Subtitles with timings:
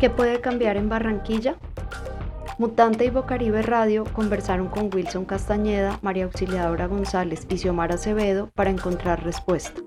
[0.00, 1.58] ¿Qué puede cambiar en Barranquilla?
[2.56, 8.70] Mutante y Bocaribe Radio conversaron con Wilson Castañeda, María Auxiliadora González y Xiomara Acevedo para
[8.70, 9.80] encontrar respuesta.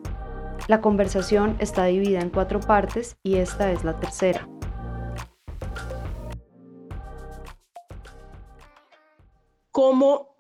[0.67, 4.49] La conversación está dividida en cuatro partes y esta es la tercera.
[9.71, 10.35] ¿Cómo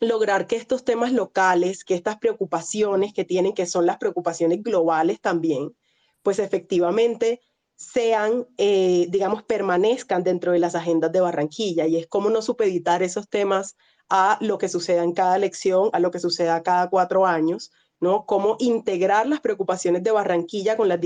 [0.00, 5.20] lograr que estos temas locales, que estas preocupaciones que tienen, que son las preocupaciones globales
[5.20, 5.76] también,
[6.22, 7.42] pues efectivamente
[7.80, 13.02] sean, eh, digamos, permanezcan dentro de las agendas de Barranquilla y es cómo no supeditar
[13.02, 13.74] esos temas
[14.10, 18.26] a lo que suceda en cada elección, a lo que suceda cada cuatro años, ¿no?
[18.26, 21.00] Cómo integrar las preocupaciones de Barranquilla con las,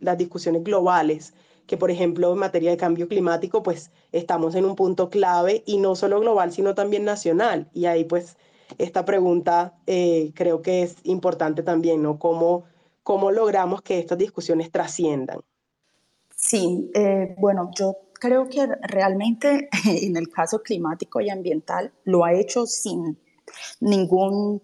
[0.00, 1.32] las discusiones globales,
[1.66, 5.78] que por ejemplo en materia de cambio climático, pues estamos en un punto clave y
[5.78, 7.70] no solo global, sino también nacional.
[7.72, 8.36] Y ahí pues
[8.76, 12.18] esta pregunta eh, creo que es importante también, ¿no?
[12.18, 12.64] ¿Cómo,
[13.02, 15.40] ¿Cómo logramos que estas discusiones trasciendan?
[16.40, 22.32] Sí, eh, bueno, yo creo que realmente en el caso climático y ambiental lo ha
[22.32, 23.18] hecho sin
[23.80, 24.62] ningún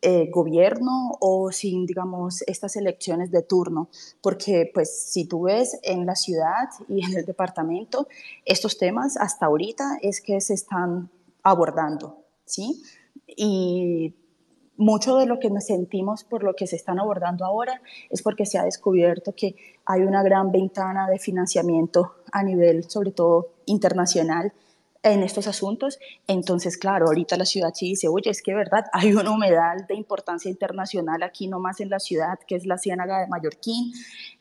[0.00, 3.88] eh, gobierno o sin, digamos, estas elecciones de turno,
[4.20, 8.08] porque pues si tú ves en la ciudad y en el departamento,
[8.44, 11.10] estos temas hasta ahorita es que se están
[11.42, 12.82] abordando, ¿sí?
[13.26, 14.14] Y
[14.76, 18.46] mucho de lo que nos sentimos por lo que se están abordando ahora es porque
[18.46, 24.52] se ha descubierto que hay una gran ventana de financiamiento a nivel, sobre todo internacional,
[25.02, 25.98] en estos asuntos.
[26.26, 29.94] Entonces, claro, ahorita la ciudad sí dice, oye, es que verdad, hay un humedal de
[29.94, 33.92] importancia internacional aquí nomás en la ciudad, que es la Ciénaga de Mallorquín,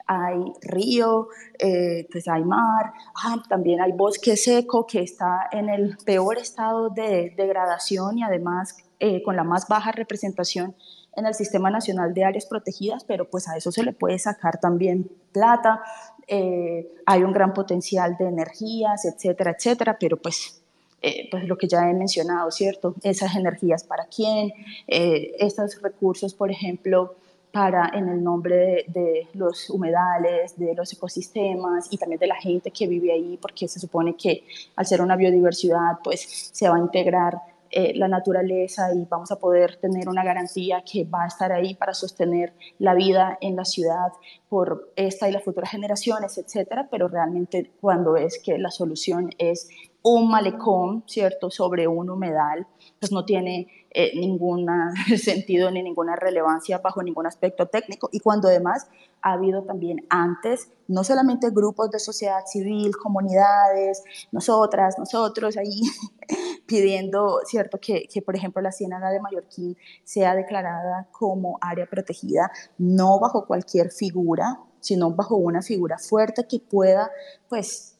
[0.07, 2.93] hay río, eh, pues hay mar,
[3.23, 8.75] ah, también hay bosque seco que está en el peor estado de degradación y además
[9.03, 10.75] eh, con la más baja representación
[11.15, 14.59] en el Sistema Nacional de Áreas Protegidas, pero pues a eso se le puede sacar
[14.59, 15.81] también plata,
[16.27, 20.61] eh, hay un gran potencial de energías, etcétera, etcétera, pero pues,
[21.01, 22.93] eh, pues lo que ya he mencionado, ¿cierto?
[23.01, 24.53] Esas energías para quién,
[24.85, 27.15] estos recursos, por ejemplo,
[27.51, 32.35] para en el nombre de, de, los humedales, de los ecosistemas y también de la
[32.35, 34.43] gente que vive ahí, porque se supone que
[34.75, 39.39] al ser una biodiversidad, pues se va a integrar eh, la naturaleza y vamos a
[39.39, 43.65] poder tener una garantía que va a estar ahí para sostener la vida en la
[43.65, 44.11] ciudad
[44.49, 49.69] por esta y las futuras generaciones, etcétera, pero realmente cuando es que la solución es
[50.03, 52.65] un malecón, ¿cierto?, sobre un humedal,
[52.99, 54.65] pues no tiene eh, ningún
[55.17, 58.09] sentido ni ninguna relevancia bajo ningún aspecto técnico.
[58.11, 58.87] Y cuando además
[59.21, 65.81] ha habido también antes, no solamente grupos de sociedad civil, comunidades, nosotras, nosotros ahí
[66.65, 72.51] pidiendo, ¿cierto?, que, que por ejemplo la Ciénaga de Mallorquín sea declarada como área protegida,
[72.77, 77.11] no bajo cualquier figura, sino bajo una figura fuerte que pueda,
[77.47, 77.90] pues,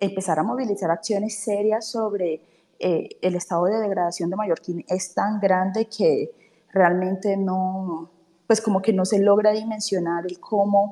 [0.00, 2.40] empezar a movilizar acciones serias sobre
[2.78, 6.30] eh, el estado de degradación de Mallorquín es tan grande que
[6.72, 8.10] realmente no,
[8.46, 10.90] pues como que no se logra dimensionar el cómo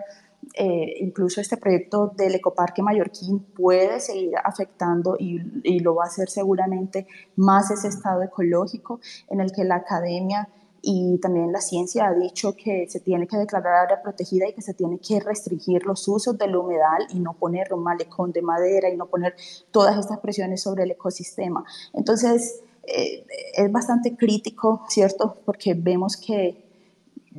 [0.55, 6.06] eh, incluso este proyecto del ecoparque mallorquín puede seguir afectando y, y, lo va a
[6.06, 10.49] hacer seguramente más ese estado ecológico en el que la academia
[10.89, 14.63] y también la ciencia ha dicho que se tiene que declarar área protegida y que
[14.63, 18.89] se tiene que restringir los usos del humedal y no poner un malecón de madera
[18.89, 19.35] y no poner
[19.73, 21.65] todas estas presiones sobre el ecosistema.
[21.93, 25.35] Entonces, eh, es bastante crítico, ¿cierto?
[25.45, 26.65] Porque vemos que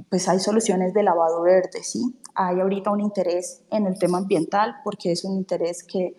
[0.10, 2.20] pues hay soluciones de lavado verde, ¿sí?
[2.36, 6.18] Hay ahorita un interés en el tema ambiental porque es un interés que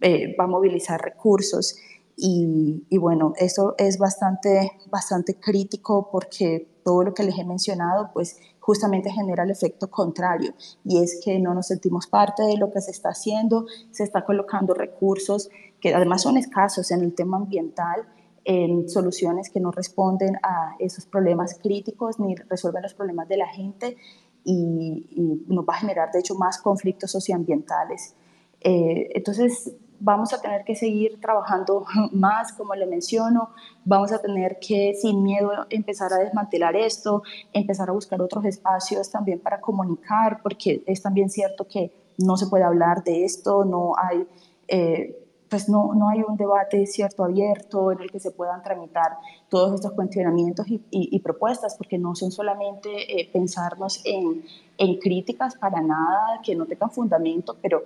[0.00, 1.76] eh, va a movilizar recursos
[2.24, 8.36] y, bueno, eso es bastante, bastante crítico porque todo lo que les he mencionado, pues
[8.60, 12.80] justamente genera el efecto contrario y es que no nos sentimos parte de lo que
[12.80, 15.50] se está haciendo, se está colocando recursos
[15.80, 18.06] que además son escasos en el tema ambiental,
[18.44, 23.48] en soluciones que no responden a esos problemas críticos ni resuelven los problemas de la
[23.48, 23.96] gente
[24.44, 28.14] y, nos va a generar de hecho más conflictos socioambientales.
[28.60, 29.72] Eh, entonces,
[30.04, 33.50] vamos a tener que seguir trabajando más, como le menciono,
[33.84, 37.22] vamos a tener que sin miedo empezar a desmantelar esto,
[37.52, 42.48] empezar a buscar otros espacios también para comunicar, porque es también cierto que no se
[42.48, 44.26] puede hablar de esto, no hay...
[44.68, 45.18] Eh,
[45.48, 49.18] pues no, no hay un debate cierto abierto en el que se puedan tramitar
[49.50, 54.42] todos estos cuestionamientos y, y, propuestas, porque no son solamente eh, pensarnos en,
[54.78, 57.84] en críticas para nada que no tengan fundamento, pero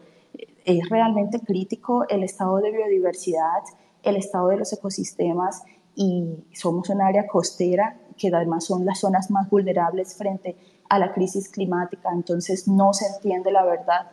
[0.67, 3.63] es realmente crítico el estado de biodiversidad,
[4.03, 5.63] el estado de los ecosistemas
[5.95, 10.57] y somos un área costera que además son las zonas más vulnerables frente
[10.89, 14.11] a la crisis climática, entonces no se entiende la verdad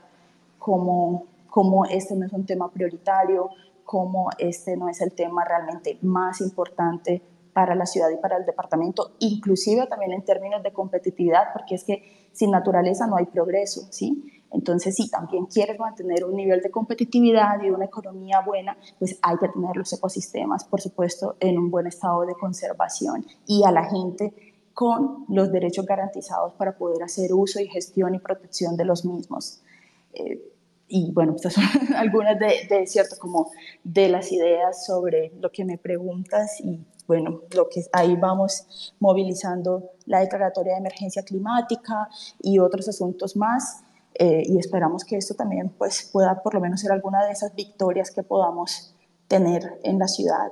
[0.59, 3.49] cómo, cómo este no es un tema prioritario,
[3.83, 7.21] cómo este no es el tema realmente más importante
[7.51, 11.83] para la ciudad y para el departamento, inclusive también en términos de competitividad, porque es
[11.83, 14.42] que sin naturaleza no hay progreso, ¿sí?
[14.53, 19.37] Entonces, si también quieres mantener un nivel de competitividad y una economía buena, pues hay
[19.37, 23.85] que tener los ecosistemas, por supuesto, en un buen estado de conservación y a la
[23.89, 24.33] gente
[24.73, 29.61] con los derechos garantizados para poder hacer uso y gestión y protección de los mismos.
[30.13, 30.41] Eh,
[30.87, 31.63] y bueno, estas son
[31.95, 33.51] algunas de, de, cierto, como
[33.83, 39.91] de las ideas sobre lo que me preguntas y bueno, lo que ahí vamos movilizando
[40.05, 42.07] la declaratoria de emergencia climática
[42.41, 43.83] y otros asuntos más.
[44.15, 47.55] Eh, y esperamos que esto también pues, pueda por lo menos ser alguna de esas
[47.55, 48.95] victorias que podamos
[49.27, 50.51] tener en la ciudad.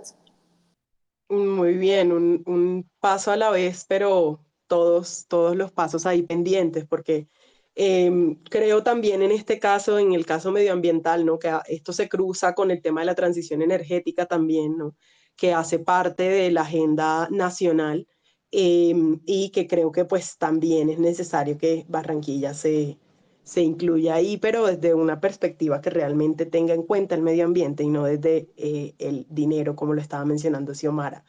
[1.30, 4.42] Muy bien, un, un paso a la vez, pero
[4.72, 7.28] todos, todos los pasos ahí pendientes, porque
[7.76, 11.40] em, creo también en este caso, en el caso medioambiental, ¿no?
[11.40, 14.96] que esto se cruza con el tema de la transición energética también, ¿no?
[15.36, 18.08] que hace parte de la agenda nacional
[18.52, 22.98] em, y que creo que pues también es necesario que Barranquilla se,
[23.44, 27.84] se incluya ahí, pero desde una perspectiva que realmente tenga en cuenta el medio ambiente
[27.84, 31.24] y no desde eh, el dinero, como lo estaba mencionando Xiomara.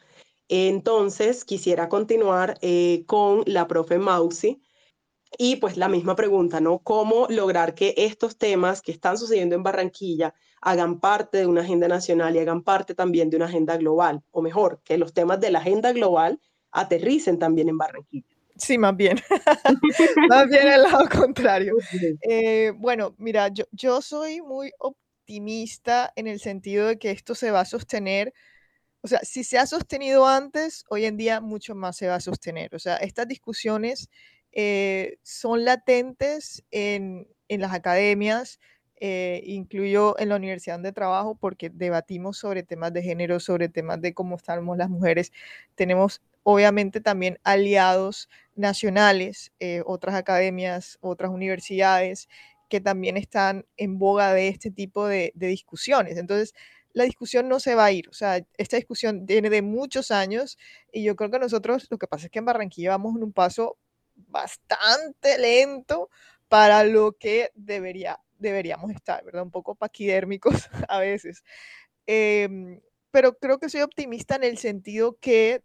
[0.47, 4.61] Entonces, quisiera continuar eh, con la profe Mausi
[5.37, 6.79] y pues la misma pregunta, ¿no?
[6.79, 11.87] ¿Cómo lograr que estos temas que están sucediendo en Barranquilla hagan parte de una agenda
[11.87, 14.23] nacional y hagan parte también de una agenda global?
[14.31, 16.39] O mejor, que los temas de la agenda global
[16.71, 18.32] aterricen también en Barranquilla.
[18.57, 19.17] Sí, más bien.
[20.29, 21.75] más bien el lado contrario.
[22.29, 27.51] Eh, bueno, mira, yo, yo soy muy optimista en el sentido de que esto se
[27.51, 28.33] va a sostener.
[29.01, 32.19] O sea, si se ha sostenido antes, hoy en día mucho más se va a
[32.21, 32.75] sostener.
[32.75, 34.09] O sea, estas discusiones
[34.53, 38.59] eh, son latentes en, en las academias,
[39.01, 44.01] eh, incluyo en la universidad de trabajo, porque debatimos sobre temas de género, sobre temas
[44.01, 45.31] de cómo estamos las mujeres.
[45.75, 52.27] Tenemos obviamente también aliados nacionales, eh, otras academias, otras universidades
[52.69, 56.17] que también están en boga de este tipo de, discusiones.
[56.17, 56.53] Entonces,
[56.93, 58.09] la discusión no se va a ir.
[58.09, 60.57] O sea, esta discusión viene de muchos años
[60.91, 63.33] y yo creo que nosotros, lo que pasa es que en Barranquilla vamos en un
[63.33, 63.77] paso
[64.15, 66.09] bastante lento
[66.47, 69.43] para lo que debería, deberíamos estar, ¿verdad?
[69.43, 71.43] Un poco paquidérmicos a veces.
[72.05, 72.81] Em,
[73.11, 75.63] pero creo que soy optimista en el sentido que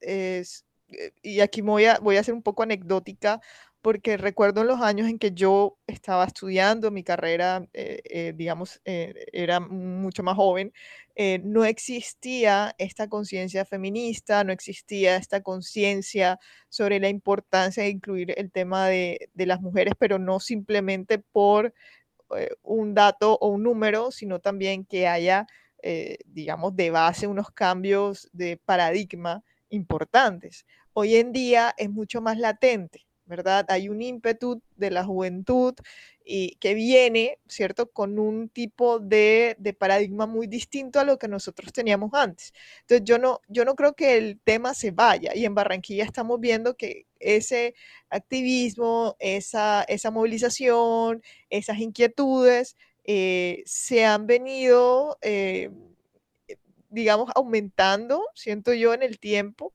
[0.00, 3.40] es, eh, y aquí voy a, voy a ser un poco anecdótica,
[3.82, 9.58] porque recuerdo los años en que yo estaba estudiando mi carrera, eh, eh, digamos, era
[9.60, 10.72] mucho más joven,
[11.42, 16.38] no existía esta conciencia feminista, no existía esta conciencia
[16.68, 21.74] sobre la importancia de incluir el tema de, de las mujeres, pero no simplemente por
[22.62, 25.46] un dato o un número, sino también que haya,
[26.26, 30.66] digamos, de base unos cambios de paradigma importantes.
[30.92, 33.66] Hoy en día es mucho más latente, ¿verdad?
[33.68, 35.74] Hay un ímpetu de la juventud
[36.24, 41.72] y que viene, ¿cierto?, con un tipo de, paradigma muy distinto a lo que nosotros
[41.72, 42.52] teníamos antes.
[42.82, 46.40] Entonces, yo no, yo no creo que el tema se vaya y en Barranquilla estamos
[46.40, 47.74] viendo que ese
[48.10, 55.18] activismo, esa, esa movilización, esas inquietudes eh, se han venido...
[55.22, 55.70] Eh,
[56.90, 59.72] digamos, aumentando, siento yo, en el tiempo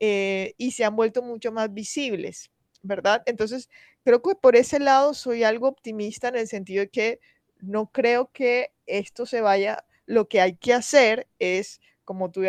[0.00, 2.50] eh, y se han vuelto mucho más visibles,
[2.82, 3.22] ¿verdad?
[3.26, 3.68] Entonces,
[4.04, 7.20] creo que por ese lado soy algo optimista en el sentido de que
[7.60, 12.42] no creo que esto se vaya, lo que hay que hacer es, como tú,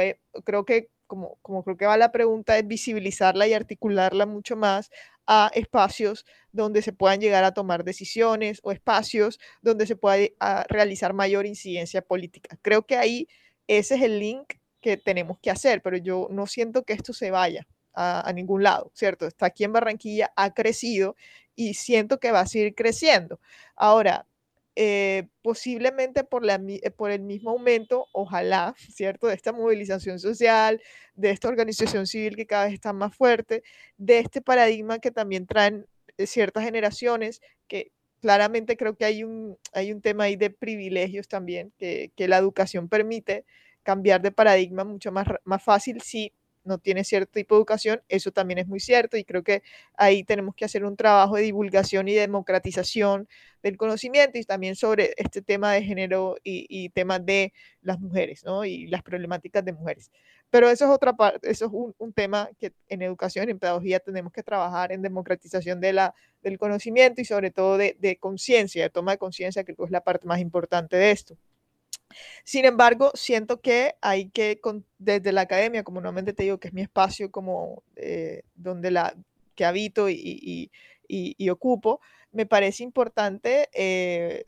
[0.43, 4.89] creo que, como, como creo que va la pregunta, es visibilizarla y articularla mucho más
[5.27, 10.65] a espacios donde se puedan llegar a tomar decisiones o espacios donde se pueda ah,
[10.69, 12.57] realizar mayor incidencia política.
[12.61, 13.27] Creo que ahí
[13.67, 17.31] ese es el link que tenemos que hacer, pero yo no siento que esto se
[17.31, 19.25] vaya a, ningún lado, ¿cierto?
[19.25, 21.15] Está aquí en Barranquilla, ha crecido
[21.55, 23.39] y siento que va a seguir creciendo.
[23.75, 24.27] Ahora,
[24.75, 29.27] eh, posiblemente por, eh, por el mismo aumento, ojalá, ¿cierto?
[29.27, 30.81] De esta movilización social,
[31.15, 33.63] de esta organización civil que cada vez está más fuerte,
[33.97, 37.91] de este paradigma que también traen eh, ciertas generaciones que
[38.21, 42.89] claramente creo que hay un, hay un tema ahí de privilegios también, que, la educación
[42.89, 43.45] permite
[43.83, 48.31] cambiar de paradigma mucho más, más fácil si no tiene cierto tipo de educación, eso
[48.31, 49.61] también es muy cierto y creo que
[49.95, 53.27] ahí tenemos que hacer un trabajo de divulgación y democratización
[53.61, 58.43] del conocimiento y también sobre este tema de género y, y temas de las mujeres
[58.43, 58.65] ¿no?
[58.65, 60.11] y las problemáticas de mujeres.
[60.55, 64.31] Pero eso es otra parte, eso es un, tema que en educación, en pedagogía tenemos
[64.31, 68.89] que trabajar en democratización de la, del conocimiento y sobre todo de, de conciencia, de
[68.89, 71.35] toma de conciencia, que es la parte más importante de esto.
[72.45, 74.61] Sin embargo, siento que hay que,
[74.97, 79.13] desde la academia, como normalmente te digo, que es mi espacio como eh, donde la,
[79.55, 80.71] que habito y,
[81.51, 81.99] ocupo,
[82.31, 84.45] me parece importante eh,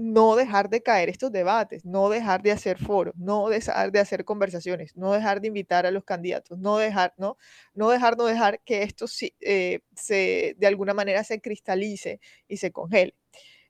[0.00, 4.24] no dejar de caer estos debates, no dejar de hacer foros, no dejar de hacer
[4.24, 7.36] conversaciones, no dejar de invitar a los candidatos, no dejar, no,
[7.74, 9.06] no dejar, no dejar que esto
[9.40, 13.14] eh, se, de alguna manera se cristalice y se congele.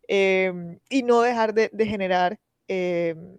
[0.09, 2.39] Em, y no dejar de, generar
[2.73, 3.39] Em,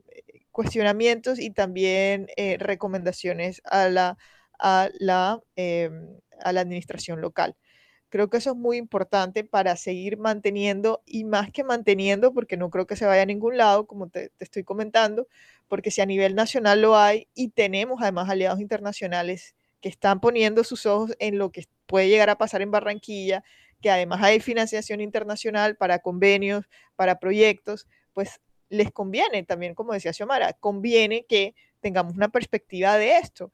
[0.51, 4.17] cuestionamientos y también eh, recomendaciones a la,
[4.59, 7.55] a, la, em, a la administración local.
[8.11, 12.69] Creo que eso es muy importante para seguir manteniendo y más que manteniendo, porque no
[12.69, 15.27] creo que se vaya a ningún lado, como te, te estoy comentando,
[15.67, 20.63] porque si a nivel nacional lo hay y tenemos además aliados internacionales que están poniendo
[20.63, 23.43] sus ojos en lo que puede llegar a pasar en Barranquilla,
[23.81, 26.65] que además hay financiación internacional para convenios,
[26.95, 33.17] para proyectos, pues les conviene también, como decía Xiomara, conviene que tengamos una perspectiva de
[33.17, 33.51] esto.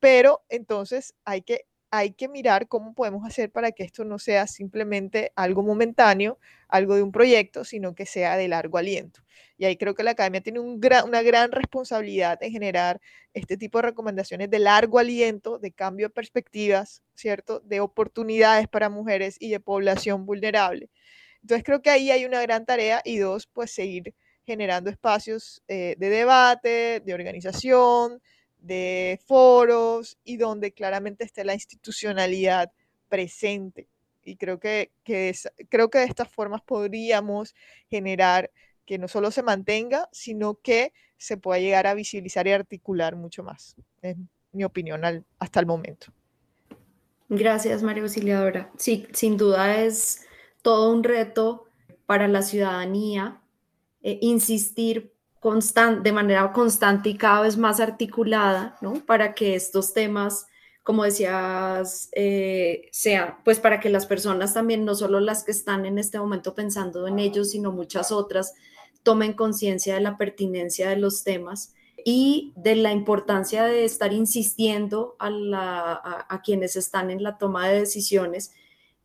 [0.00, 4.46] Pero entonces hay que, hay que mirar cómo podemos hacer para que esto no sea
[4.46, 6.38] simplemente algo momentáneo,
[6.68, 9.20] algo de un proyecto, sino que sea de largo aliento.
[9.58, 13.00] Y ahí creo que la academia tiene un una gran responsabilidad en generar
[13.32, 17.60] este tipo de recomendaciones de largo aliento, de cambio de perspectivas, ¿cierto?
[17.60, 20.90] De oportunidades para mujeres y de población vulnerable.
[21.42, 24.14] Entonces creo que ahí hay una gran tarea y dos, pues seguir
[24.44, 28.22] generando espacios eh, de debate, de organización,
[28.66, 32.72] de foros y donde claramente esté la institucionalidad
[33.08, 33.88] presente.
[34.24, 34.90] Y creo que,
[35.68, 37.54] creo que de estas formas podríamos
[37.88, 38.50] generar
[38.84, 43.42] que no solo se mantenga, sino que se pueda llegar a visibilizar y articular mucho
[43.42, 43.76] más.
[44.02, 44.16] Es
[44.52, 45.02] mi opinión
[45.38, 46.08] hasta el momento.
[47.28, 48.70] Gracias, María Auxiliadora.
[48.76, 50.26] Sí, sin duda es
[50.62, 51.66] todo un reto
[52.06, 53.40] para la ciudadanía
[54.02, 55.15] eh, insistir
[56.02, 58.94] de manera constante y cada vez más articulada, ¿no?
[59.06, 60.46] Para que estos temas,
[60.82, 65.86] como decías, eh, sean, pues para que las personas también, no solo las que están
[65.86, 68.54] en este momento pensando en ellos, sino muchas otras,
[69.04, 71.74] tomen conciencia de la pertinencia de los temas
[72.04, 78.52] y de la importancia de estar insistiendo a, quienes están en la toma de decisiones,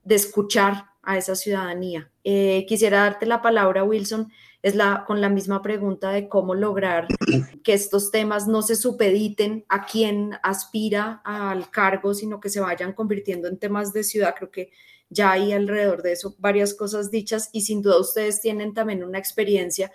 [0.03, 2.09] de escuchar a esa ciudadanía.
[2.23, 4.31] Eh, quisiera darte la palabra, Wilson,
[4.63, 7.07] es la, con la misma pregunta de cómo lograr
[7.63, 12.93] que estos temas no se supediten a quien aspira al cargo, sino que se vayan
[12.93, 14.35] convirtiendo en temas de ciudad.
[14.37, 14.71] Creo que
[15.09, 19.17] ya hay alrededor de eso varias cosas dichas y sin duda ustedes tienen también una
[19.19, 19.91] experiencia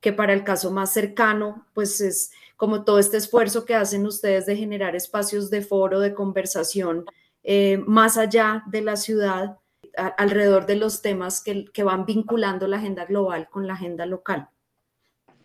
[0.00, 4.46] que para el caso más cercano, pues es como todo este esfuerzo que hacen ustedes
[4.46, 7.04] de generar espacios de foro, de conversación,
[7.42, 9.59] eh, más allá de la ciudad
[9.96, 14.48] alrededor de los temas que, que van vinculando la agenda global con la agenda local?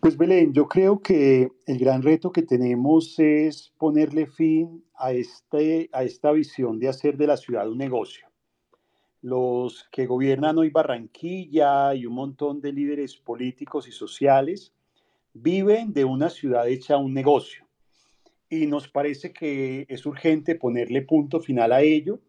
[0.00, 5.88] Pues Belén, yo creo que el gran reto que tenemos es ponerle fin a, este,
[5.92, 8.28] a esta visión de hacer de la ciudad un negocio.
[9.22, 14.72] Los que gobiernan hoy Barranquilla y un montón de líderes políticos y sociales
[15.32, 17.66] viven de una ciudad hecha un negocio.
[18.48, 22.20] Y nos parece que es urgente ponerle punto final a ello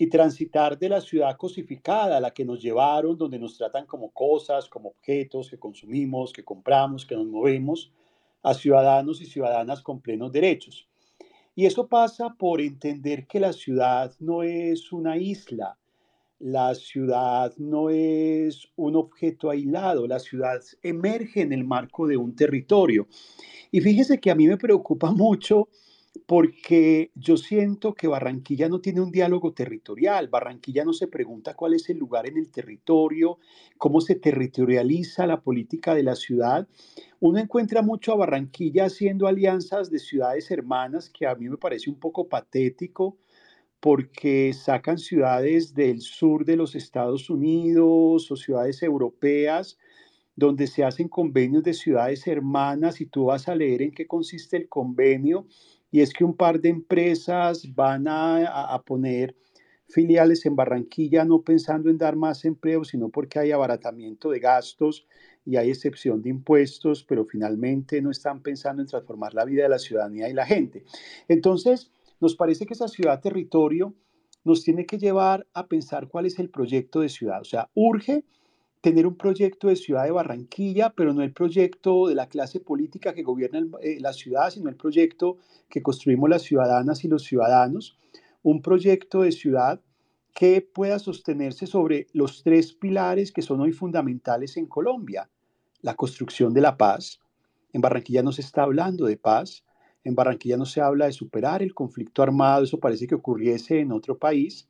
[0.00, 4.10] y transitar de la ciudad cosificada a la que nos llevaron, donde nos tratan como
[4.12, 7.92] cosas, como objetos que consumimos, que compramos, que nos movemos,
[8.42, 10.88] a ciudadanos y ciudadanas con plenos derechos.
[11.54, 15.76] Y eso pasa por entender que la ciudad no es una isla,
[16.38, 22.34] la ciudad no es un objeto aislado, la ciudad emerge en el marco de un
[22.34, 23.06] territorio.
[23.70, 25.68] Y fíjese que a mí me preocupa mucho
[26.26, 31.74] porque yo siento que Barranquilla no tiene un diálogo territorial, Barranquilla no se pregunta cuál
[31.74, 33.38] es el lugar en el territorio,
[33.78, 36.68] cómo se territorializa la política de la ciudad.
[37.20, 41.90] Uno encuentra mucho a Barranquilla haciendo alianzas de ciudades hermanas que a mí me parece
[41.90, 43.16] un poco patético
[43.78, 49.78] porque sacan ciudades del sur de los Estados Unidos o ciudades europeas
[50.36, 54.56] donde se hacen convenios de ciudades hermanas y tú vas a leer en qué consiste
[54.56, 55.46] el convenio
[55.90, 59.36] y es que un par de empresas van a, poner
[59.88, 65.06] filiales en Barranquilla no pensando en dar más empleo, sino porque hay abaratamiento de gastos
[65.44, 69.68] y hay excepción de impuestos, pero finalmente no están pensando en transformar la vida de
[69.68, 70.84] la ciudadanía y la gente.
[71.26, 73.94] Entonces, nos parece que esa ciudad-territorio
[74.44, 77.40] nos tiene que llevar a pensar cuál es el proyecto de ciudad.
[77.40, 78.24] O sea, urge
[78.80, 83.14] tener un proyecto de ciudad de Barranquilla, pero no el proyecto de la clase política
[83.14, 85.36] que gobierna eh, la ciudad, sino el proyecto
[85.68, 87.98] que construimos las ciudadanas y los ciudadanos,
[88.42, 89.80] un proyecto de ciudad
[90.34, 95.28] que pueda sostenerse sobre los tres pilares que son hoy fundamentales en Colombia.
[95.82, 97.20] La construcción de la paz.
[97.72, 99.64] En Barranquilla no se está hablando de paz,
[100.04, 103.92] en Barranquilla no se habla de superar el conflicto armado, eso parece que ocurriese en
[103.92, 104.66] otro país.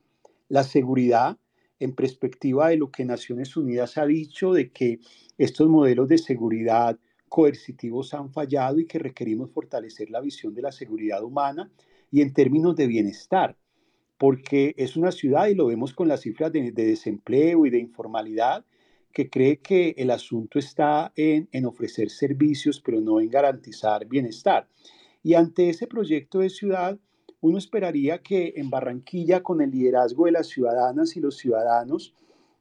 [0.49, 1.39] La seguridad,
[1.81, 5.01] en perspectiva de lo que Naciones Unidas ha dicho, de que
[5.39, 10.73] estos modelos de seguridad coercitivos han fallado y que requerimos fortalecer la visión de la
[10.73, 11.71] seguridad humana
[12.11, 13.57] y en términos de bienestar,
[14.19, 18.65] porque es una ciudad, y lo vemos con las cifras de, desempleo y de informalidad,
[19.13, 24.69] que cree que el asunto está en, ofrecer servicios, pero no en garantizar bienestar.
[25.23, 26.99] Y ante ese proyecto de ciudad,
[27.41, 32.15] uno esperaría que en Barranquilla, con el liderazgo de las ciudadanas y los ciudadanos,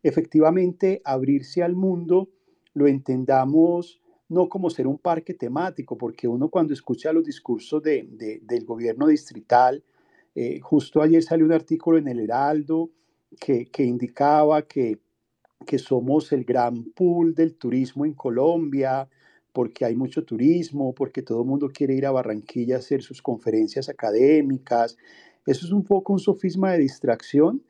[0.03, 2.29] efectivamente abrirse al mundo
[2.73, 8.39] lo entendamos no como ser un parque temático, porque uno cuando escucha los discursos de,
[8.43, 9.83] del gobierno distrital,
[10.35, 12.91] eh, justo ayer salió un artículo en el Heraldo
[13.39, 14.99] que, que indicaba que,
[15.65, 19.09] que somos el gran pool del turismo en Colombia,
[19.59, 23.21] porque hay mucho turismo, porque todo el mundo quiere ir a Barranquilla a hacer sus
[23.21, 24.95] conferencias académicas.
[25.45, 27.61] Eso es un poco un sofisma de distracción.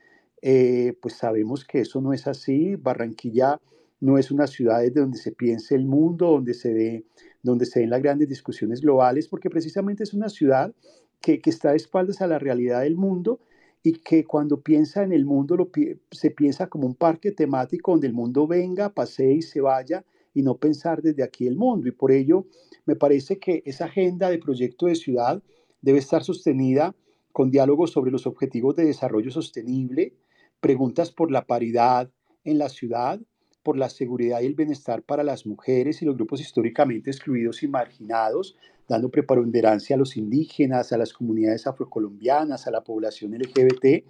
[0.43, 2.75] Eh, pues sabemos que eso no es así.
[2.75, 3.59] Barranquilla
[4.01, 7.05] no es una ciudad desde donde se piense el mundo, donde se, ve,
[7.41, 10.71] donde se den las grandes discusiones globales, porque precisamente es una ciudad
[11.19, 13.39] que, que está de espaldas a la realidad del mundo
[13.81, 15.71] y que cuando piensa en el mundo
[16.11, 20.43] se piensa como un parque temático donde el mundo venga, pasee y se vaya y
[20.43, 21.87] no pensar desde aquí el mundo.
[21.87, 22.45] Y por ello
[22.85, 25.41] me parece que esa agenda de proyecto de ciudad
[25.81, 26.95] debe estar sostenida
[27.31, 30.13] con diálogos sobre los objetivos de desarrollo sostenible,
[30.59, 32.11] preguntas por la paridad
[32.43, 33.19] en la ciudad,
[33.63, 37.67] por la seguridad y el bienestar para las mujeres y los grupos históricamente excluidos y
[37.67, 38.55] marginados,
[38.87, 44.03] dando preponderancia a los indígenas, a las comunidades afrocolombianas, a la población LGBT,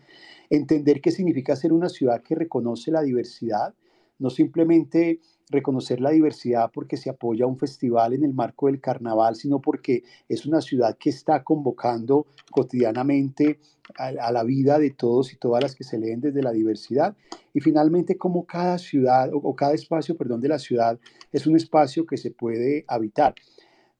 [0.49, 3.73] entender qué significa ser una ciudad que reconoce la diversidad,
[4.17, 9.35] no simplemente reconocer la diversidad porque se apoya un festival en el marco del carnaval,
[9.35, 13.59] sino porque es una ciudad que está convocando cotidianamente
[13.97, 17.17] a, la vida de todos y todas las que se leen desde la diversidad.
[17.53, 20.99] Y finalmente, como cada ciudad o, cada espacio, perdón, de la ciudad
[21.31, 23.33] es un espacio que se puede habitar.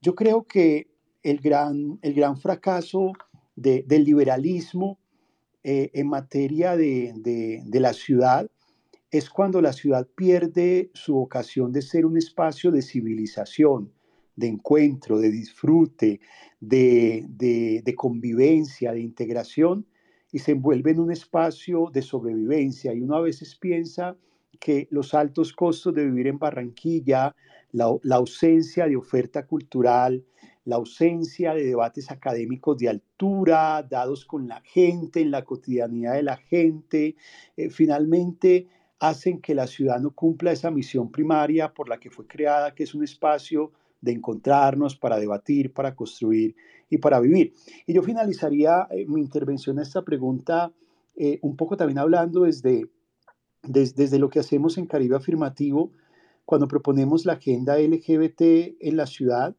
[0.01, 0.88] Yo creo que
[1.23, 3.13] el gran, el gran fracaso
[3.55, 4.99] del liberalismo
[5.63, 8.49] eh, en materia de, de, de la ciudad
[9.11, 13.91] es cuando la ciudad pierde su vocación de ser un espacio de civilización,
[14.35, 16.19] de encuentro, de disfrute,
[16.59, 19.85] de, convivencia, de integración,
[20.31, 22.93] y se envuelve en un espacio de sobrevivencia.
[22.93, 24.15] Y uno a veces piensa
[24.59, 27.35] que los altos costos de vivir en Barranquilla,
[27.71, 30.23] la, ausencia de oferta cultural,
[30.65, 36.23] la ausencia de debates académicos de altura, dados con la gente, en la cotidianidad de
[36.23, 37.15] la gente,
[37.57, 38.67] eh, finalmente
[38.99, 42.83] hacen que la ciudad no cumpla esa misión primaria por la que fue creada, que
[42.83, 46.55] es un espacio de encontrarnos para debatir, para construir
[46.89, 47.53] y para vivir.
[47.85, 50.71] Y yo finalizaría eh, mi intervención a esta pregunta
[51.15, 52.89] eh, un poco también hablando desde,
[53.63, 55.91] desde, lo que hacemos en Caribe Afirmativo
[56.45, 58.41] cuando proponemos la agenda LGBT
[58.79, 59.55] en la ciudad.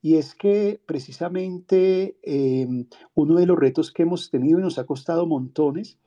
[0.00, 4.84] Y es que precisamente em, uno de los retos que hemos tenido y nos ha
[4.84, 5.98] costado montones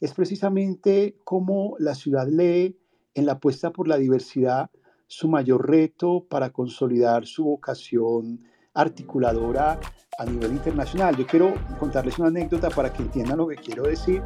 [0.00, 2.76] es precisamente cómo la ciudad lee
[3.14, 4.70] en la apuesta por la diversidad
[5.06, 8.40] su mayor reto para consolidar su vocación
[8.74, 9.78] articuladora
[10.18, 11.16] a nivel internacional.
[11.16, 14.22] Yo quiero contarles una anécdota para que entiendan lo que quiero decir.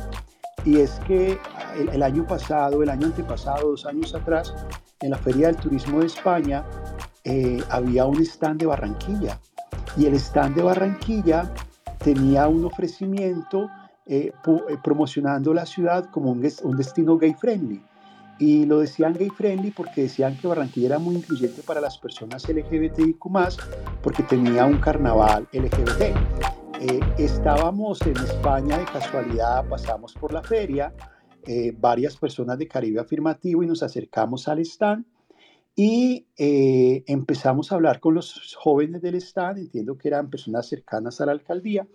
[0.64, 1.38] Y es que
[1.78, 4.54] el, año pasado, el año antepasado, dos años atrás,
[5.00, 6.64] en la Feria del Turismo de España,
[7.24, 9.40] eh, había un stand de Barranquilla.
[9.96, 11.52] Y el stand de Barranquilla
[11.98, 13.68] tenía un ofrecimiento
[14.10, 14.32] eh,
[14.70, 17.82] eh, promocionando la ciudad como un, destino gay friendly.
[18.38, 22.48] Y lo decían gay friendly porque decían que Barranquilla era muy incluyente para las personas
[22.48, 23.18] LGBTIQ,
[24.02, 26.16] porque tenía un carnaval LGBT.
[26.80, 30.90] Eh, estábamos en España de casualidad, pasamos por la feria,
[31.78, 35.04] varias personas de Caribe Afirmativo y nos acercamos al stand
[35.74, 41.26] y empezamos a hablar con los jóvenes del stand, entiendo que eran personas cercanas a
[41.26, 41.86] la alcaldía,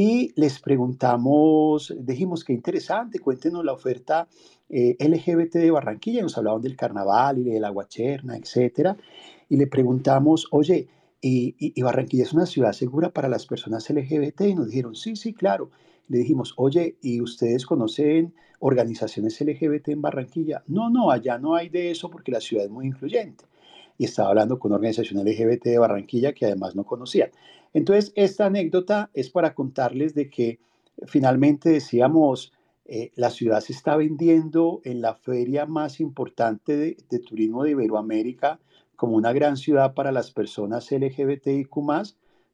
[0.00, 4.28] y les preguntamos, dijimos, qué interesante, cuéntenos la oferta
[4.68, 6.22] eh, LGBT de Barranquilla.
[6.22, 8.90] Nos hablaban del carnaval y de la guacherna, etc.
[9.48, 10.86] Y le preguntamos, oye,
[11.20, 14.42] ¿y, Barranquilla es una ciudad segura para las personas LGBT?
[14.42, 15.72] Y nos dijeron, sí, sí, claro.
[16.06, 20.62] le dijimos, oye, ¿y ustedes conocen organizaciones LGBT en Barranquilla?
[20.68, 23.46] No, no, allá no hay de eso porque la ciudad es muy influyente.
[23.98, 27.30] Y estaba hablando con una organización LGBT de Barranquilla que además no conocía.
[27.74, 30.60] Entonces, esta anécdota es para contarles de que
[31.06, 32.52] finalmente decíamos,
[32.86, 37.72] eh, la ciudad se está vendiendo en la feria más importante de, de turismo de
[37.72, 38.60] Iberoamérica
[38.96, 41.70] como una gran ciudad para las personas LGBTIQ,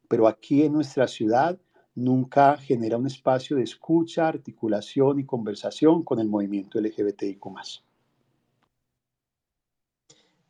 [0.09, 1.59] pero aquí en nuestra ciudad
[1.95, 7.41] nunca genera un espacio de escucha, articulación y conversación con el movimiento LGBTIQ.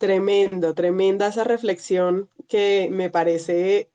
[0.05, 3.89] Tremendo, tremenda esa reflexión que me parece,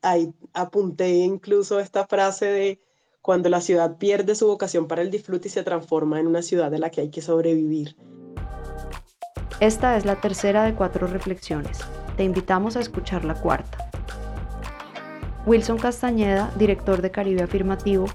[0.00, 2.80] ahí apunté incluso esta frase de
[3.20, 6.70] cuando la ciudad pierde su vocación para el disfrute y se transforma en una ciudad
[6.70, 7.96] de la que hay que sobrevivir.
[9.58, 11.80] Esta es la tercera de cuatro reflexiones.
[12.16, 13.90] Te invitamos a escuchar la cuarta.
[15.46, 18.06] Wilson Castañeda, director de Caribe Afirmativo,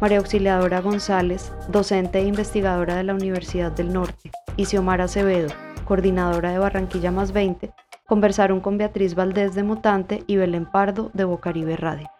[0.00, 5.50] María Auxiliadora González, docente e investigadora de la Universidad del Norte, y Xiomara Acevedo,
[5.86, 7.72] coordinadora de Barranquilla Más 20,
[8.06, 12.10] conversaron con Beatriz Valdés de Mutante y Belén Pardo de Bocaribe Radio.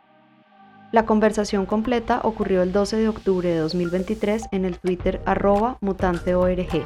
[0.93, 6.85] La conversación completa ocurrió el 12 de octubre de 2023 en el Twitter arroba mutanteorg.